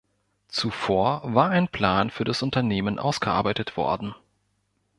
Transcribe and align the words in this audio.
Zuvor 0.47 1.21
war 1.25 1.51
ein 1.51 1.67
Plan 1.67 2.09
für 2.09 2.23
das 2.23 2.41
Unternehmen 2.41 2.97
ausgearbeitet 2.97 3.77
worden. 3.77 4.15